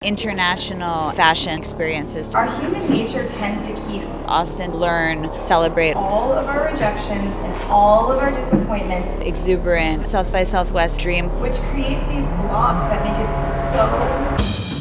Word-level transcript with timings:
international 0.00 1.10
fashion 1.10 1.58
experiences. 1.58 2.32
Our 2.32 2.46
human 2.60 2.88
nature 2.88 3.26
tends 3.26 3.64
to 3.64 3.74
keep 3.88 4.04
Austin 4.28 4.76
learn, 4.76 5.28
celebrate 5.40 5.94
all 5.94 6.32
of 6.32 6.46
our 6.46 6.70
rejections 6.70 7.36
and 7.38 7.62
all 7.64 8.12
of 8.12 8.20
our 8.20 8.30
disappointments, 8.30 9.10
exuberant 9.26 10.06
South 10.06 10.30
by 10.30 10.44
Southwest 10.44 11.00
dream. 11.00 11.28
which 11.40 11.56
creates 11.56 12.04
these 12.04 12.26
blocks 12.26 12.82
that 12.82 13.02
make 13.02 13.28
it 13.28 14.68
so 14.68 14.77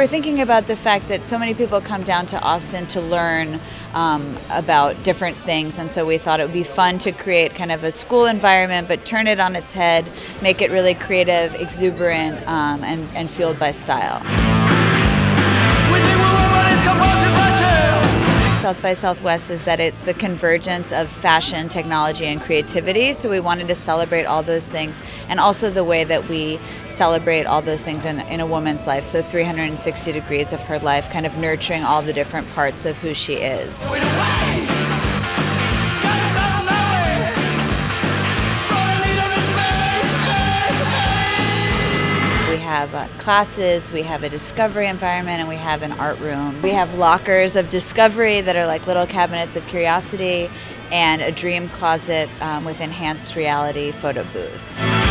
were 0.00 0.06
thinking 0.06 0.40
about 0.40 0.66
the 0.66 0.76
fact 0.76 1.08
that 1.08 1.26
so 1.26 1.38
many 1.38 1.52
people 1.52 1.78
come 1.78 2.02
down 2.02 2.24
to 2.24 2.40
Austin 2.40 2.86
to 2.86 3.02
learn 3.02 3.60
um, 3.92 4.34
about 4.48 5.02
different 5.02 5.36
things, 5.36 5.78
and 5.78 5.92
so 5.92 6.06
we 6.06 6.16
thought 6.16 6.40
it 6.40 6.44
would 6.44 6.54
be 6.54 6.62
fun 6.62 6.96
to 6.96 7.12
create 7.12 7.54
kind 7.54 7.70
of 7.70 7.84
a 7.84 7.92
school 7.92 8.24
environment, 8.24 8.88
but 8.88 9.04
turn 9.04 9.26
it 9.26 9.38
on 9.38 9.54
its 9.54 9.72
head, 9.72 10.06
make 10.40 10.62
it 10.62 10.70
really 10.70 10.94
creative, 10.94 11.54
exuberant, 11.54 12.38
um, 12.48 12.82
and, 12.82 13.06
and 13.14 13.28
fueled 13.28 13.58
by 13.58 13.72
style. 13.72 14.59
South 18.70 18.82
by 18.82 18.92
Southwest 18.92 19.50
is 19.50 19.64
that 19.64 19.80
it's 19.80 20.04
the 20.04 20.14
convergence 20.14 20.92
of 20.92 21.10
fashion, 21.10 21.68
technology, 21.68 22.26
and 22.26 22.40
creativity. 22.40 23.12
So 23.14 23.28
we 23.28 23.40
wanted 23.40 23.66
to 23.66 23.74
celebrate 23.74 24.26
all 24.26 24.44
those 24.44 24.68
things 24.68 24.96
and 25.28 25.40
also 25.40 25.70
the 25.70 25.82
way 25.82 26.04
that 26.04 26.28
we 26.28 26.60
celebrate 26.86 27.46
all 27.46 27.62
those 27.62 27.82
things 27.82 28.04
in, 28.04 28.20
in 28.20 28.38
a 28.38 28.46
woman's 28.46 28.86
life. 28.86 29.02
So 29.02 29.22
360 29.22 30.12
degrees 30.12 30.52
of 30.52 30.60
her 30.60 30.78
life, 30.78 31.10
kind 31.10 31.26
of 31.26 31.36
nurturing 31.36 31.82
all 31.82 32.00
the 32.00 32.12
different 32.12 32.46
parts 32.50 32.86
of 32.86 32.96
who 32.98 33.12
she 33.12 33.38
is. 33.38 33.90
Have 42.70 42.94
uh, 42.94 43.08
classes, 43.18 43.92
we 43.92 44.02
have 44.02 44.22
a 44.22 44.28
discovery 44.28 44.86
environment, 44.86 45.40
and 45.40 45.48
we 45.48 45.56
have 45.56 45.82
an 45.82 45.90
art 45.90 46.20
room. 46.20 46.62
We 46.62 46.70
have 46.70 46.94
lockers 46.94 47.56
of 47.56 47.68
discovery 47.68 48.40
that 48.42 48.54
are 48.54 48.64
like 48.64 48.86
little 48.86 49.08
cabinets 49.08 49.56
of 49.56 49.66
curiosity, 49.66 50.48
and 50.92 51.20
a 51.20 51.32
dream 51.32 51.68
closet 51.68 52.28
um, 52.40 52.64
with 52.64 52.80
enhanced 52.80 53.34
reality 53.34 53.90
photo 53.90 54.22
booth. 54.32 55.09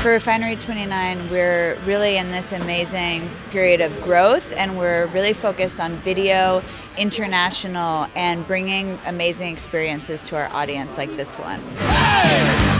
For 0.00 0.12
Refinery 0.12 0.56
29, 0.56 1.28
we're 1.28 1.78
really 1.84 2.16
in 2.16 2.30
this 2.30 2.52
amazing 2.52 3.28
period 3.50 3.82
of 3.82 4.00
growth, 4.00 4.54
and 4.56 4.78
we're 4.78 5.08
really 5.08 5.34
focused 5.34 5.78
on 5.78 5.96
video, 5.96 6.62
international, 6.96 8.06
and 8.16 8.46
bringing 8.46 8.98
amazing 9.04 9.52
experiences 9.52 10.26
to 10.28 10.36
our 10.36 10.48
audience 10.54 10.96
like 10.96 11.14
this 11.18 11.38
one. 11.38 11.60
Hey. 11.76 12.70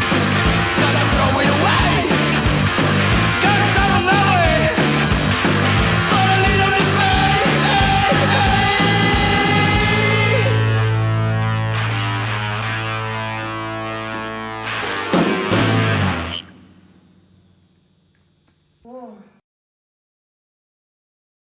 哇。 18.82 19.39